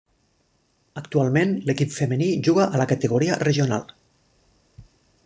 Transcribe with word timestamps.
Actualment, 1.01 1.51
l'equip 1.69 1.93
femení 1.97 2.31
juga 2.49 2.65
a 2.65 2.81
la 2.83 2.87
categoria 2.95 3.39
regional. 3.47 3.89